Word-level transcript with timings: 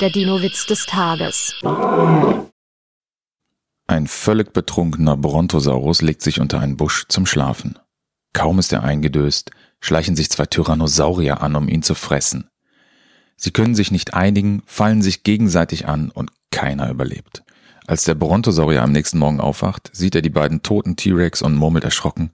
Der 0.00 0.10
Dino-Witz 0.10 0.66
des 0.66 0.84
Tages. 0.84 1.54
Ein 3.86 4.06
völlig 4.06 4.52
betrunkener 4.52 5.16
Brontosaurus 5.16 6.02
legt 6.02 6.20
sich 6.20 6.38
unter 6.38 6.60
einen 6.60 6.76
Busch 6.76 7.06
zum 7.08 7.24
Schlafen. 7.24 7.78
Kaum 8.34 8.58
ist 8.58 8.74
er 8.74 8.82
eingedöst, 8.82 9.52
schleichen 9.80 10.14
sich 10.14 10.28
zwei 10.28 10.44
Tyrannosaurier 10.44 11.40
an, 11.40 11.56
um 11.56 11.66
ihn 11.66 11.82
zu 11.82 11.94
fressen. 11.94 12.50
Sie 13.36 13.52
können 13.52 13.74
sich 13.74 13.90
nicht 13.90 14.12
einigen, 14.12 14.62
fallen 14.66 15.00
sich 15.00 15.22
gegenseitig 15.22 15.88
an 15.88 16.10
und 16.10 16.30
keiner 16.50 16.90
überlebt. 16.90 17.42
Als 17.86 18.04
der 18.04 18.16
Brontosaurier 18.16 18.82
am 18.82 18.92
nächsten 18.92 19.18
Morgen 19.18 19.40
aufwacht, 19.40 19.88
sieht 19.94 20.14
er 20.14 20.22
die 20.22 20.28
beiden 20.28 20.62
toten 20.62 20.96
T-Rex 20.96 21.40
und 21.40 21.54
murmelt 21.54 21.84
erschrocken, 21.84 22.32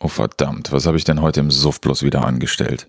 Oh 0.00 0.08
verdammt, 0.08 0.72
was 0.72 0.86
habe 0.86 0.96
ich 0.96 1.04
denn 1.04 1.20
heute 1.20 1.40
im 1.40 1.50
Suff 1.50 1.82
bloß 1.82 2.02
wieder 2.02 2.24
angestellt? 2.24 2.88